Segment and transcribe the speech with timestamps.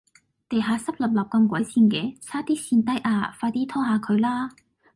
[0.49, 4.49] 地下濕漉漉咁鬼跣嘅，差啲跣低呀，快啲拖吓佢啦